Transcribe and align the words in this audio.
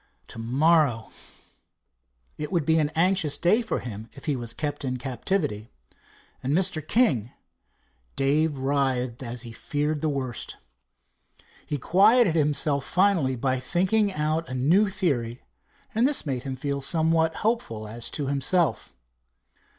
To 0.29 0.39
morrow! 0.39 1.11
It 2.35 2.51
would 2.51 2.67
an 2.67 2.89
anxious 2.95 3.37
day 3.37 3.61
for 3.61 3.81
him, 3.81 4.09
if 4.13 4.25
he 4.25 4.35
was 4.35 4.51
kept 4.51 4.83
in 4.83 4.97
captivity. 4.97 5.69
And 6.41 6.53
Mr. 6.53 6.81
King! 6.81 7.31
Dave 8.15 8.57
writhed 8.57 9.21
as 9.21 9.43
he 9.43 9.51
feared 9.51 10.01
the 10.01 10.09
worst. 10.09 10.57
He 11.67 11.77
quieted 11.77 12.33
himself 12.33 12.83
finally 12.83 13.35
by 13.35 13.59
thinking 13.59 14.11
out 14.11 14.49
a 14.49 14.55
new 14.55 14.89
theory, 14.89 15.43
and 15.93 16.07
this 16.07 16.25
made 16.25 16.41
him 16.41 16.55
feel 16.55 16.81
somewhat 16.81 17.35
hopeful 17.45 17.87
as 17.87 18.09
to 18.09 18.25
himself. 18.25 18.91